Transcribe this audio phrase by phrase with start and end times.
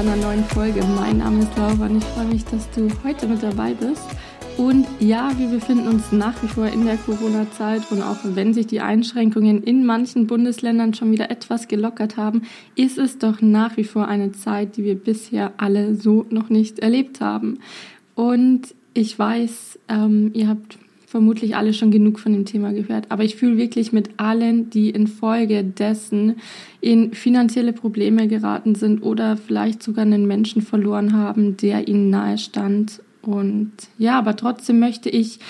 [0.00, 0.82] einer neuen Folge.
[0.96, 4.08] Mein Name ist Laura und ich freue mich, dass du heute mit dabei bist.
[4.56, 8.66] Und ja, wir befinden uns nach wie vor in der Corona-Zeit und auch wenn sich
[8.66, 12.44] die Einschränkungen in manchen Bundesländern schon wieder etwas gelockert haben,
[12.76, 16.78] ist es doch nach wie vor eine Zeit, die wir bisher alle so noch nicht
[16.78, 17.58] erlebt haben.
[18.14, 20.78] Und ich weiß, ähm, ihr habt
[21.10, 23.06] vermutlich alle schon genug von dem Thema gehört.
[23.10, 26.36] Aber ich fühle wirklich mit allen, die infolge dessen
[26.80, 32.38] in finanzielle Probleme geraten sind oder vielleicht sogar einen Menschen verloren haben, der ihnen nahe
[32.38, 33.02] stand.
[33.22, 35.40] Und ja, aber trotzdem möchte ich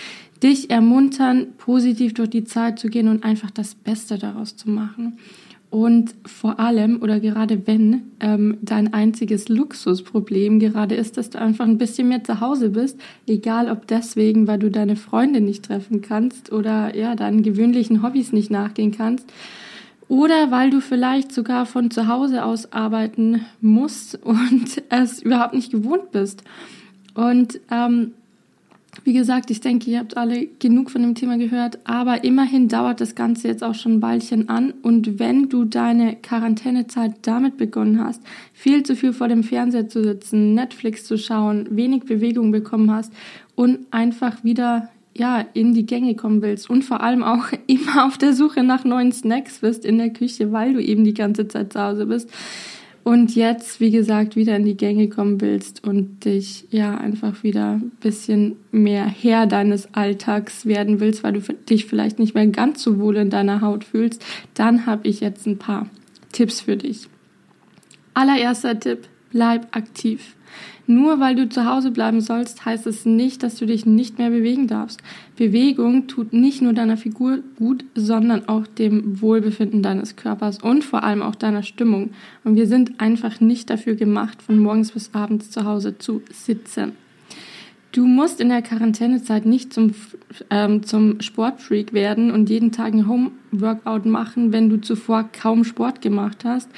[0.43, 5.19] dich ermuntern, positiv durch die Zeit zu gehen und einfach das Beste daraus zu machen.
[5.70, 11.65] Und vor allem oder gerade wenn ähm, dein einziges Luxusproblem gerade ist, dass du einfach
[11.65, 16.02] ein bisschen mehr zu Hause bist, egal ob deswegen, weil du deine Freunde nicht treffen
[16.02, 19.32] kannst oder ja, deinen gewöhnlichen Hobbys nicht nachgehen kannst,
[20.09, 25.71] oder weil du vielleicht sogar von zu Hause aus arbeiten musst und es überhaupt nicht
[25.71, 26.43] gewohnt bist.
[27.15, 28.15] Und ähm,
[29.05, 33.01] wie gesagt, ich denke, ihr habt alle genug von dem Thema gehört, aber immerhin dauert
[33.01, 34.74] das Ganze jetzt auch schon ein Weilchen an.
[34.83, 40.02] Und wenn du deine Quarantänezeit damit begonnen hast, viel zu viel vor dem Fernseher zu
[40.02, 43.13] sitzen, Netflix zu schauen, wenig Bewegung bekommen hast
[43.55, 48.18] und einfach wieder ja, in die Gänge kommen willst und vor allem auch immer auf
[48.18, 51.73] der Suche nach neuen Snacks bist in der Küche, weil du eben die ganze Zeit
[51.73, 52.30] zu Hause bist,
[53.02, 57.73] und jetzt, wie gesagt, wieder in die Gänge kommen willst und dich ja einfach wieder
[57.73, 62.82] ein bisschen mehr Herr deines Alltags werden willst, weil du dich vielleicht nicht mehr ganz
[62.82, 65.87] so wohl in deiner Haut fühlst, dann habe ich jetzt ein paar
[66.32, 67.09] Tipps für dich.
[68.15, 70.37] Allererster Tipp, bleib aktiv.
[70.87, 74.31] Nur weil du zu Hause bleiben sollst, heißt es nicht, dass du dich nicht mehr
[74.31, 75.00] bewegen darfst.
[75.37, 81.05] Bewegung tut nicht nur deiner Figur gut, sondern auch dem Wohlbefinden deines Körpers und vor
[81.05, 82.10] allem auch deiner Stimmung.
[82.43, 86.93] Und wir sind einfach nicht dafür gemacht, von morgens bis abends zu Hause zu sitzen.
[87.93, 89.94] Du musst in der Quarantänezeit nicht zum,
[90.49, 96.00] ähm, zum Sportfreak werden und jeden Tag ein Home-Workout machen, wenn du zuvor kaum Sport
[96.00, 96.69] gemacht hast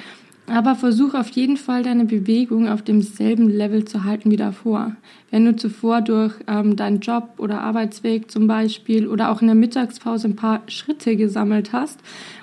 [0.53, 4.97] aber versuch auf jeden Fall deine Bewegung auf demselben Level zu halten wie davor.
[5.31, 9.57] Wenn du zuvor durch ähm, deinen Job oder Arbeitsweg zum Beispiel oder auch in der
[9.57, 12.01] Mittagspause ein paar Schritte gesammelt hast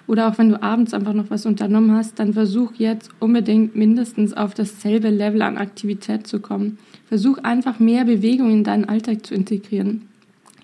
[0.07, 4.33] oder auch wenn du abends einfach noch was unternommen hast, dann versuch jetzt unbedingt mindestens
[4.33, 6.79] auf dasselbe Level an Aktivität zu kommen.
[7.07, 10.09] Versuch einfach mehr Bewegung in deinen Alltag zu integrieren.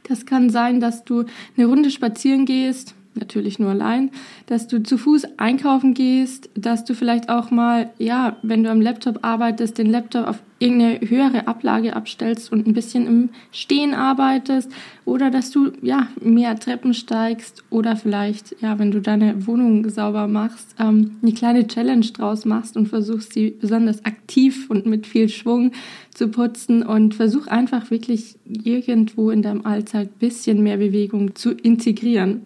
[0.08, 1.26] Das kann sein, dass du
[1.58, 4.12] eine Runde spazieren gehst, natürlich nur allein,
[4.48, 8.82] dass du zu Fuß einkaufen gehst, dass du vielleicht auch mal, ja, wenn du am
[8.82, 14.72] Laptop arbeitest, den Laptop auf irgendeine höhere Ablage abstellst und ein bisschen im Stehen arbeitest
[15.04, 20.28] oder dass du, ja, mehr Treppen steigst oder vielleicht, ja, wenn du deine Wohnung sauber
[20.28, 25.28] machst, ähm, eine kleine Challenge draus machst und versuchst, sie besonders aktiv und mit viel
[25.28, 25.72] Schwung
[26.14, 32.44] zu putzen und versuch einfach wirklich irgendwo in deinem Alltag bisschen mehr Bewegung zu integrieren.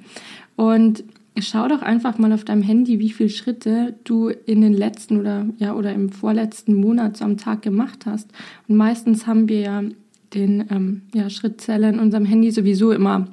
[0.56, 1.04] Und
[1.38, 5.46] schau doch einfach mal auf deinem Handy, wie viele Schritte du in den letzten oder
[5.58, 8.30] ja oder im vorletzten Monat so am Tag gemacht hast.
[8.68, 9.84] Und meistens haben wir ja
[10.34, 13.28] den ähm, ja, Schrittzähler in unserem Handy sowieso immer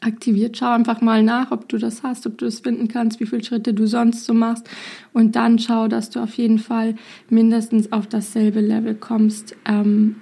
[0.00, 0.56] aktiviert.
[0.56, 3.44] Schau einfach mal nach, ob du das hast, ob du das finden kannst, wie viele
[3.44, 4.68] Schritte du sonst so machst.
[5.12, 6.94] Und dann schau, dass du auf jeden Fall
[7.28, 10.16] mindestens auf dasselbe Level kommst ähm,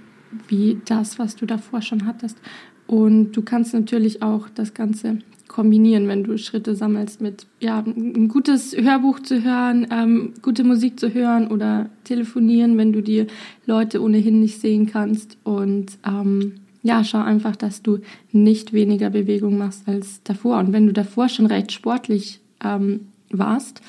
[0.49, 2.38] wie das, was du davor schon hattest.
[2.87, 5.19] Und du kannst natürlich auch das Ganze
[5.55, 10.99] kombinieren, wenn du Schritte sammelst mit ja, ein gutes Hörbuch zu hören, ähm, gute Musik
[10.99, 13.29] zu hören oder telefonieren, wenn du die
[13.65, 15.39] Leute ohnehin nicht sehen kannst.
[15.45, 18.01] Und ähm, ja, schau einfach, dass du
[18.33, 20.59] nicht weniger Bewegung machst als davor.
[20.59, 23.81] Und wenn du davor schon recht sportlich ähm, warst,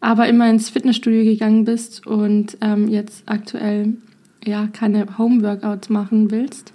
[0.00, 3.94] aber immer ins Fitnessstudio gegangen bist und ähm, jetzt aktuell
[4.44, 6.72] ja keine Home-Workouts machen willst,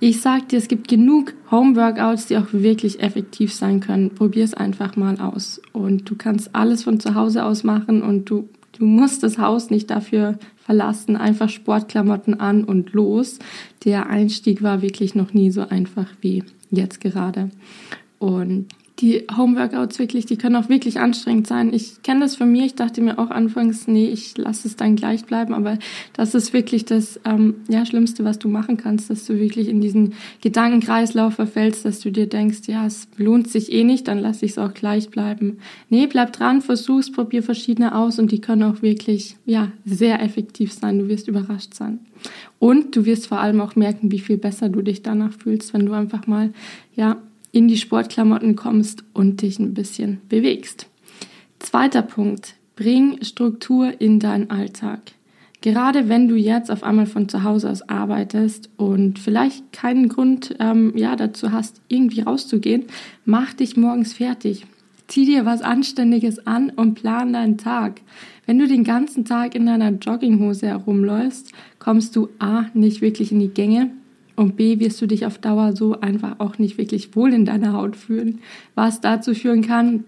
[0.00, 4.10] ich sag dir, es gibt genug Home-Workouts, die auch wirklich effektiv sein können.
[4.14, 5.60] Probier es einfach mal aus.
[5.72, 8.48] Und du kannst alles von zu Hause aus machen und du,
[8.78, 11.16] du musst das Haus nicht dafür verlassen.
[11.16, 13.38] Einfach Sportklamotten an und los.
[13.84, 17.50] Der Einstieg war wirklich noch nie so einfach wie jetzt gerade.
[18.18, 18.68] Und
[19.00, 21.72] die Homeworkouts wirklich, die können auch wirklich anstrengend sein.
[21.72, 22.66] Ich kenne das von mir.
[22.66, 25.54] Ich dachte mir auch anfangs, nee, ich lasse es dann gleich bleiben.
[25.54, 25.78] Aber
[26.12, 29.80] das ist wirklich das ähm, ja, Schlimmste, was du machen kannst, dass du wirklich in
[29.80, 34.44] diesen Gedankenkreislauf verfällst, dass du dir denkst, ja, es lohnt sich eh nicht, dann lasse
[34.44, 35.58] ich es auch gleich bleiben.
[35.88, 40.72] Nee, bleib dran, versuch's, probier verschiedene aus und die können auch wirklich ja, sehr effektiv
[40.72, 40.98] sein.
[40.98, 42.00] Du wirst überrascht sein.
[42.58, 45.86] Und du wirst vor allem auch merken, wie viel besser du dich danach fühlst, wenn
[45.86, 46.52] du einfach mal
[46.94, 47.16] ja
[47.52, 50.86] in die Sportklamotten kommst und dich ein bisschen bewegst.
[51.58, 55.00] Zweiter Punkt, Bring Struktur in deinen Alltag.
[55.60, 60.56] Gerade wenn du jetzt auf einmal von zu Hause aus arbeitest und vielleicht keinen Grund
[60.58, 62.84] ähm, ja, dazu hast, irgendwie rauszugehen,
[63.26, 64.64] mach dich morgens fertig.
[65.08, 68.00] Zieh dir was Anständiges an und plan deinen Tag.
[68.46, 73.40] Wenn du den ganzen Tag in deiner Jogginghose herumläufst, kommst du A nicht wirklich in
[73.40, 73.90] die Gänge
[74.40, 77.74] und B wirst du dich auf Dauer so einfach auch nicht wirklich wohl in deiner
[77.74, 78.38] Haut fühlen,
[78.74, 80.04] was dazu führen kann,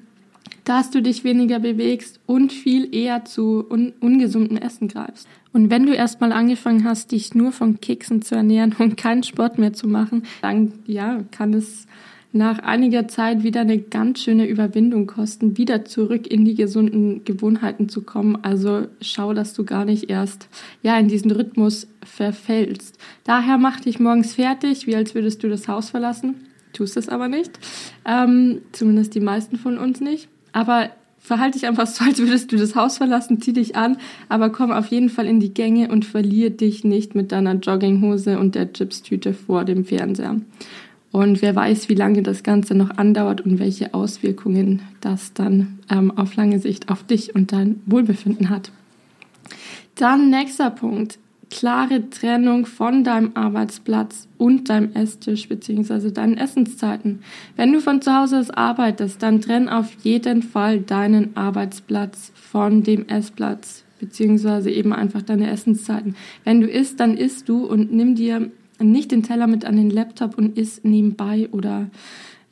[0.65, 5.29] dass du dich weniger bewegst und viel eher zu un ungesundem Essen greifst.
[5.53, 9.59] Und wenn du erstmal angefangen hast, dich nur von Keksen zu ernähren und keinen Sport
[9.59, 11.87] mehr zu machen, dann ja, kann es
[12.33, 17.89] nach einiger Zeit wieder eine ganz schöne Überwindung kosten, wieder zurück in die gesunden Gewohnheiten
[17.89, 18.39] zu kommen.
[18.43, 20.49] Also schau, dass du gar nicht erst
[20.83, 22.99] ja in diesen Rhythmus verfällst.
[23.25, 26.35] Daher mach dich morgens fertig, wie als würdest du das Haus verlassen.
[26.73, 27.59] Tust es aber nicht.
[28.07, 30.29] Ähm, zumindest die meisten von uns nicht.
[30.53, 30.91] Aber
[31.23, 33.97] verhalte dich einfach so, als würdest du das Haus verlassen, zieh dich an,
[34.29, 38.39] aber komm auf jeden Fall in die Gänge und verlier dich nicht mit deiner Jogginghose
[38.39, 40.37] und der Chipstüte vor dem Fernseher.
[41.13, 46.11] Und wer weiß, wie lange das Ganze noch andauert und welche Auswirkungen das dann ähm,
[46.11, 48.73] auf lange Sicht auf dich und dein Wohlbefinden hat.
[49.95, 51.19] Dann nächster Punkt
[51.51, 56.11] klare Trennung von deinem Arbeitsplatz und deinem Esstisch bzw.
[56.11, 57.21] deinen Essenszeiten.
[57.57, 62.83] Wenn du von zu Hause aus arbeitest, dann trenn auf jeden Fall deinen Arbeitsplatz von
[62.83, 64.71] dem Essplatz bzw.
[64.71, 66.17] eben einfach deine Essenszeiten.
[66.43, 68.51] Wenn du isst, dann isst du und nimm dir
[68.83, 71.91] nicht den Teller mit an den Laptop und isst nebenbei oder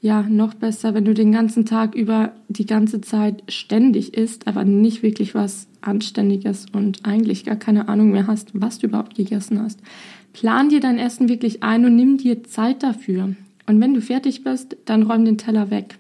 [0.03, 4.65] ja, noch besser, wenn du den ganzen Tag über die ganze Zeit ständig isst, aber
[4.65, 9.61] nicht wirklich was Anständiges und eigentlich gar keine Ahnung mehr hast, was du überhaupt gegessen
[9.63, 9.79] hast.
[10.33, 13.35] Plan dir dein Essen wirklich ein und nimm dir Zeit dafür.
[13.67, 15.99] Und wenn du fertig bist, dann räum den Teller weg.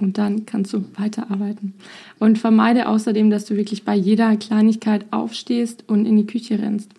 [0.00, 1.74] Und dann kannst du weiterarbeiten.
[2.18, 6.92] Und vermeide außerdem, dass du wirklich bei jeder Kleinigkeit aufstehst und in die Küche rennst.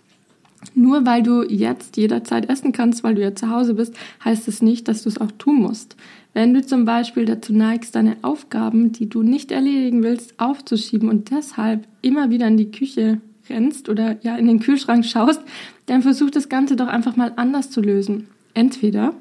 [0.73, 4.61] Nur weil du jetzt jederzeit essen kannst, weil du ja zu Hause bist, heißt es
[4.61, 5.95] nicht, dass du es auch tun musst.
[6.33, 11.31] Wenn du zum Beispiel dazu neigst, deine Aufgaben, die du nicht erledigen willst, aufzuschieben und
[11.31, 15.41] deshalb immer wieder in die Küche rennst oder ja in den Kühlschrank schaust,
[15.88, 18.27] dann versuch das Ganze doch einfach mal anders zu lösen.
[18.53, 19.13] Entweder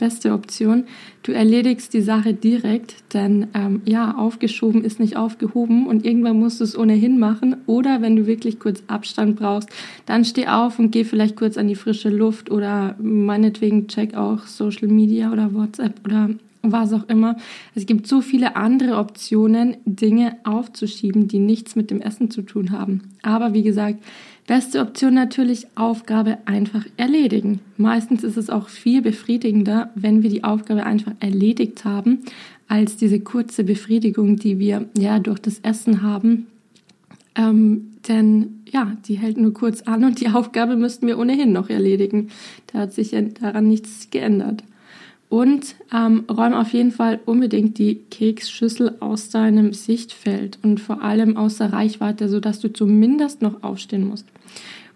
[0.00, 0.84] beste Option.
[1.22, 6.58] Du erledigst die Sache direkt, denn ähm, ja, aufgeschoben ist nicht aufgehoben und irgendwann musst
[6.60, 7.56] du es ohnehin machen.
[7.66, 9.68] Oder wenn du wirklich kurz Abstand brauchst,
[10.06, 14.46] dann steh auf und geh vielleicht kurz an die frische Luft oder meinetwegen check auch
[14.46, 16.30] Social Media oder WhatsApp oder
[16.62, 17.36] was auch immer.
[17.74, 22.70] Es gibt so viele andere Optionen, Dinge aufzuschieben, die nichts mit dem Essen zu tun
[22.70, 23.02] haben.
[23.22, 24.02] Aber wie gesagt,
[24.50, 27.60] beste Option natürlich Aufgabe einfach erledigen.
[27.76, 32.18] Meistens ist es auch viel befriedigender, wenn wir die Aufgabe einfach erledigt haben,
[32.66, 36.48] als diese kurze Befriedigung, die wir ja durch das Essen haben.
[37.36, 41.70] Ähm, denn ja, die hält nur kurz an und die Aufgabe müssten wir ohnehin noch
[41.70, 42.30] erledigen.
[42.72, 44.64] Da hat sich daran nichts geändert.
[45.30, 51.36] Und ähm, räum auf jeden Fall unbedingt die Keksschüssel aus deinem Sichtfeld und vor allem
[51.36, 54.26] aus der Reichweite, sodass du zumindest noch aufstehen musst.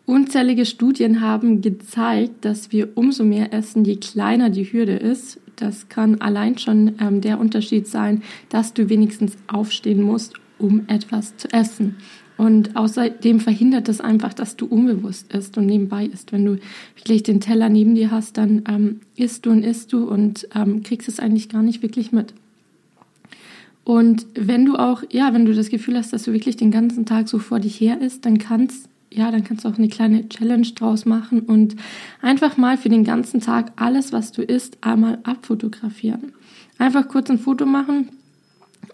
[0.06, 5.40] Unzählige Studien haben gezeigt, dass wir umso mehr essen, je kleiner die Hürde ist.
[5.54, 11.36] Das kann allein schon ähm, der Unterschied sein, dass du wenigstens aufstehen musst, um etwas
[11.36, 11.94] zu essen.
[12.36, 16.32] Und außerdem verhindert es einfach, dass du unbewusst isst und nebenbei isst.
[16.32, 16.58] Wenn du
[16.96, 20.82] wirklich den Teller neben dir hast, dann ähm, isst du und isst du und ähm,
[20.82, 22.34] kriegst es eigentlich gar nicht wirklich mit.
[23.84, 27.04] Und wenn du auch, ja, wenn du das Gefühl hast, dass du wirklich den ganzen
[27.04, 30.28] Tag so vor dich her isst, dann kannst, ja, dann kannst du auch eine kleine
[30.28, 31.76] Challenge draus machen und
[32.22, 36.32] einfach mal für den ganzen Tag alles, was du isst, einmal abfotografieren.
[36.78, 38.08] Einfach kurz ein Foto machen,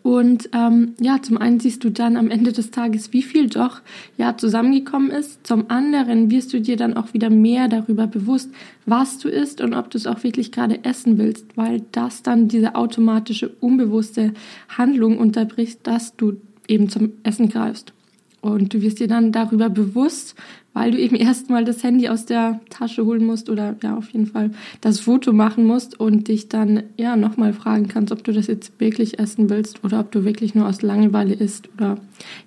[0.02, 3.83] und ähm, ja, zum einen siehst du dann am Ende des Tages, wie viel doch
[4.16, 5.47] ja zusammengekommen ist.
[5.47, 8.50] Zum anderen wirst du dir dann auch wieder mehr darüber bewusst,
[8.87, 12.49] was du isst und ob du es auch wirklich gerade essen willst, weil das dann
[12.49, 14.33] diese automatische, unbewusste
[14.69, 17.92] Handlung unterbricht, dass du eben zum Essen greifst.
[18.40, 20.35] Und du wirst dir dann darüber bewusst,
[20.73, 24.26] weil du eben erstmal das Handy aus der Tasche holen musst oder ja, auf jeden
[24.26, 28.47] Fall das Foto machen musst und dich dann ja nochmal fragen kannst, ob du das
[28.47, 31.99] jetzt wirklich essen willst oder ob du wirklich nur aus Langeweile isst oder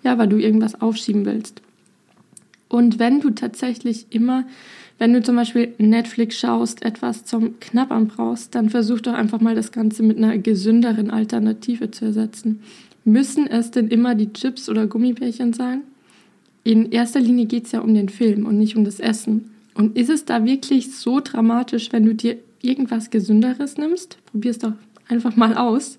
[0.03, 1.61] ja, weil du irgendwas aufschieben willst.
[2.69, 4.45] Und wenn du tatsächlich immer,
[4.97, 9.53] wenn du zum Beispiel Netflix schaust, etwas zum Knabbern brauchst, dann versuch doch einfach mal
[9.53, 12.61] das Ganze mit einer gesünderen Alternative zu ersetzen.
[13.05, 15.81] Müssen es denn immer die Chips oder Gummibärchen sein?
[16.63, 19.51] In erster Linie geht es ja um den Film und nicht um das Essen.
[19.75, 24.17] Und ist es da wirklich so dramatisch, wenn du dir irgendwas Gesünderes nimmst?
[24.25, 24.73] Probier es doch
[25.09, 25.97] einfach mal aus.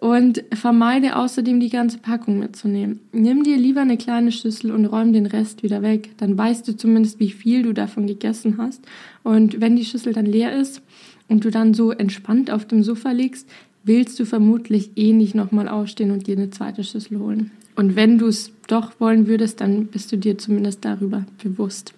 [0.00, 3.00] Und vermeide außerdem die ganze Packung mitzunehmen.
[3.12, 6.10] Nimm dir lieber eine kleine Schüssel und räum den Rest wieder weg.
[6.18, 8.82] Dann weißt du zumindest, wie viel du davon gegessen hast.
[9.22, 10.82] Und wenn die Schüssel dann leer ist
[11.28, 13.48] und du dann so entspannt auf dem Sofa liegst,
[13.84, 17.50] willst du vermutlich eh nicht nochmal aufstehen und dir eine zweite Schüssel holen.
[17.76, 21.92] Und wenn du es doch wollen würdest, dann bist du dir zumindest darüber bewusst.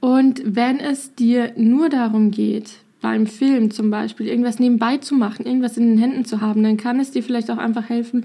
[0.00, 2.70] Und wenn es dir nur darum geht,
[3.00, 6.76] beim Film zum Beispiel irgendwas nebenbei zu machen, irgendwas in den Händen zu haben, dann
[6.76, 8.24] kann es dir vielleicht auch einfach helfen,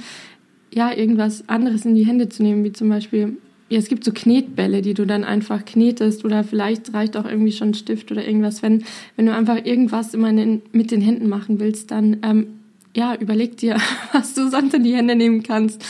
[0.73, 3.37] ja, irgendwas anderes in die Hände zu nehmen, wie zum Beispiel,
[3.69, 7.51] ja, es gibt so Knetbälle, die du dann einfach knetest oder vielleicht reicht auch irgendwie
[7.51, 8.61] schon ein Stift oder irgendwas.
[8.61, 8.83] Wenn,
[9.15, 12.47] wenn du einfach irgendwas immer in, mit den Händen machen willst, dann, ähm,
[12.95, 13.77] ja, überleg dir,
[14.11, 15.83] was du sonst in die Hände nehmen kannst.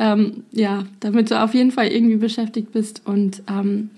[0.00, 3.90] Ähm, ja, damit du auf jeden Fall irgendwie beschäftigt bist und ähm,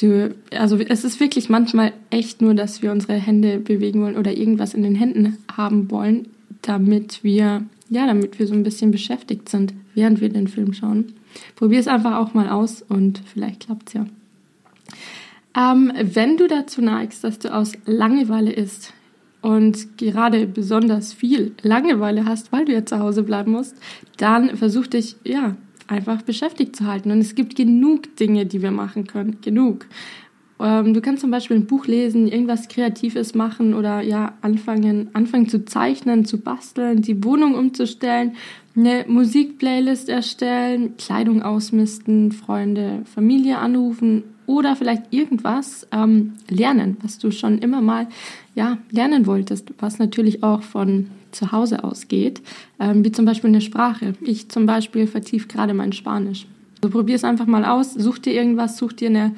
[0.00, 4.36] Du, also es ist wirklich manchmal echt nur, dass wir unsere Hände bewegen wollen oder
[4.36, 6.28] irgendwas in den Händen haben wollen,
[6.62, 11.14] damit wir, ja, damit wir so ein bisschen beschäftigt sind, während wir den Film schauen.
[11.56, 14.06] Probier es einfach auch mal aus und vielleicht klappt es ja.
[15.56, 18.92] Ähm, wenn du dazu neigst, dass du aus Langeweile isst
[19.40, 23.76] und gerade besonders viel Langeweile hast, weil du ja zu Hause bleiben musst,
[24.16, 25.56] dann versuch dich, ja,
[25.86, 27.10] einfach beschäftigt zu halten.
[27.10, 29.38] Und es gibt genug Dinge, die wir machen können.
[29.40, 29.86] Genug.
[30.60, 35.48] Ähm, du kannst zum Beispiel ein Buch lesen, irgendwas Kreatives machen oder ja, anfangen, anfangen
[35.48, 38.36] zu zeichnen, zu basteln, die Wohnung umzustellen,
[38.78, 47.32] eine Musikplaylist erstellen, Kleidung ausmisten, Freunde, Familie anrufen oder vielleicht irgendwas ähm, lernen, was du
[47.32, 48.06] schon immer mal
[48.54, 52.40] ja, lernen wolltest, was natürlich auch von zu Hause ausgeht,
[52.78, 54.14] ähm, wie zum Beispiel eine Sprache.
[54.20, 56.46] Ich zum Beispiel vertief gerade mein Spanisch.
[56.80, 59.34] Also probier es einfach mal aus, such dir irgendwas, such dir eine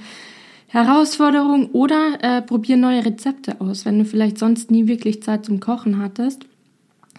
[0.66, 5.58] Herausforderung oder äh, probier neue Rezepte aus, wenn du vielleicht sonst nie wirklich Zeit zum
[5.58, 6.44] Kochen hattest.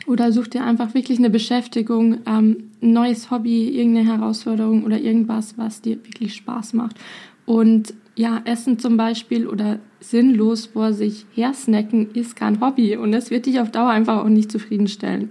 [0.07, 5.57] Oder such dir einfach wirklich eine Beschäftigung, ähm, ein neues Hobby, irgendeine Herausforderung oder irgendwas,
[5.57, 6.95] was dir wirklich Spaß macht.
[7.45, 13.11] Und ja, Essen zum Beispiel oder sinnlos vor sich her snacken ist kein Hobby und
[13.11, 15.29] das wird dich auf Dauer einfach auch nicht zufriedenstellen.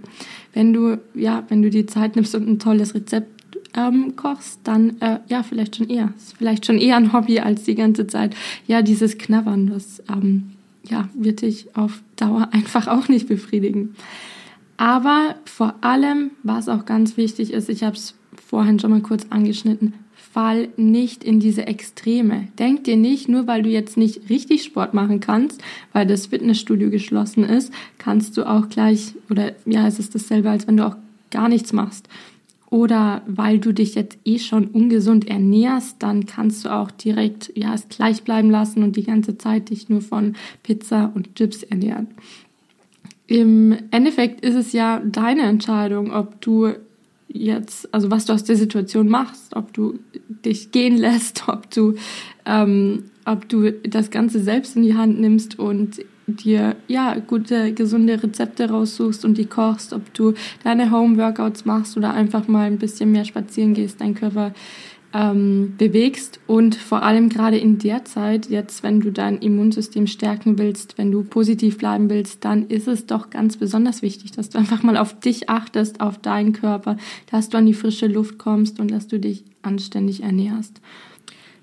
[0.53, 3.41] Wenn du, ja, wenn du die Zeit nimmst und ein tolles Rezept
[3.75, 6.13] ähm, kochst, dann äh, ja, vielleicht schon eher.
[6.17, 8.35] Ist vielleicht schon eher ein Hobby als die ganze Zeit.
[8.67, 10.51] Ja, dieses Knabbern, das ähm,
[10.83, 13.95] ja, wird dich auf Dauer einfach auch nicht befriedigen.
[14.81, 18.15] Aber vor allem, was auch ganz wichtig ist, ich habe es
[18.47, 22.47] vorhin schon mal kurz angeschnitten, fall nicht in diese Extreme.
[22.57, 25.61] Denk dir nicht, nur weil du jetzt nicht richtig Sport machen kannst,
[25.93, 30.67] weil das Fitnessstudio geschlossen ist, kannst du auch gleich, oder ja, es ist dasselbe, als
[30.67, 30.95] wenn du auch
[31.29, 32.09] gar nichts machst.
[32.71, 37.75] Oder weil du dich jetzt eh schon ungesund ernährst, dann kannst du auch direkt ja,
[37.75, 40.33] es gleich bleiben lassen und die ganze Zeit dich nur von
[40.63, 42.07] Pizza und Chips ernähren.
[43.31, 46.73] Im Endeffekt ist es ja deine Entscheidung, ob du
[47.29, 51.95] jetzt, also was du aus der Situation machst, ob du dich gehen lässt, ob du,
[52.45, 58.21] ähm, ob du das Ganze selbst in die Hand nimmst und dir ja gute gesunde
[58.21, 60.33] Rezepte raussuchst und die kochst, ob du
[60.65, 64.51] deine Home Workouts machst oder einfach mal ein bisschen mehr spazieren gehst, dein Körper
[65.13, 70.57] ähm, bewegst und vor allem gerade in der Zeit, jetzt wenn du dein Immunsystem stärken
[70.57, 74.57] willst, wenn du positiv bleiben willst, dann ist es doch ganz besonders wichtig, dass du
[74.57, 76.97] einfach mal auf dich achtest, auf deinen Körper,
[77.29, 80.81] dass du an die frische Luft kommst und dass du dich anständig ernährst.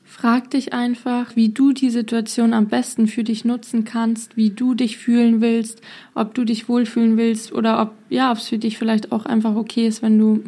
[0.05, 4.75] Frag dich einfach, wie du die Situation am besten für dich nutzen kannst, wie du
[4.75, 5.81] dich fühlen willst,
[6.14, 9.55] ob du dich wohlfühlen willst oder ob ja, ob es für dich vielleicht auch einfach
[9.55, 10.43] okay ist, wenn du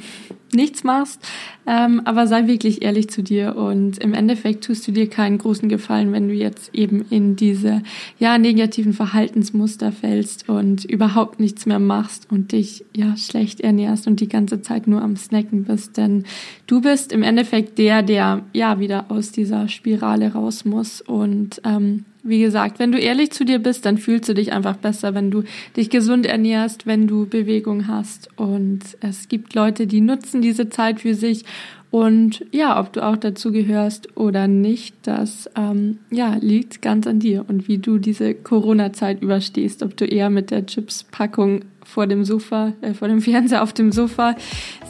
[0.55, 1.21] nichts machst.
[1.67, 5.69] Ähm, aber sei wirklich ehrlich zu dir und im Endeffekt tust du dir keinen großen
[5.69, 7.83] Gefallen, wenn du jetzt eben in diese
[8.19, 14.21] ja negativen Verhaltensmuster fällst und überhaupt nichts mehr machst und dich ja schlecht ernährst und
[14.21, 16.25] die ganze Zeit nur am Snacken bist, denn
[16.67, 22.05] du bist im Endeffekt der, der ja wieder aus dieser Spirale raus muss und ähm,
[22.23, 25.31] wie gesagt, wenn du ehrlich zu dir bist, dann fühlst du dich einfach besser, wenn
[25.31, 25.45] du
[25.77, 28.29] dich gesund ernährst, wenn du Bewegung hast.
[28.37, 31.45] Und es gibt Leute, die nutzen diese Zeit für sich.
[31.91, 37.19] Und ja, ob du auch dazu gehörst oder nicht, das ähm, ja, liegt ganz an
[37.19, 39.83] dir und wie du diese Corona-Zeit überstehst.
[39.83, 43.93] Ob du eher mit der Chips-Packung vor dem Sofa, äh, vor dem Fernseher auf dem
[43.93, 44.37] Sofa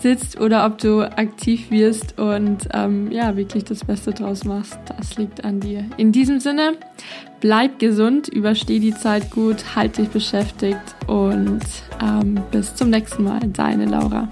[0.00, 4.78] sitzt oder ob du aktiv wirst und ähm, ja, wirklich das Beste draus machst.
[4.96, 5.84] Das liegt an dir.
[5.96, 6.74] In diesem Sinne,
[7.40, 11.60] bleib gesund, übersteh die Zeit gut, halt dich beschäftigt und
[12.02, 13.40] ähm, bis zum nächsten Mal.
[13.52, 14.28] Deine Laura.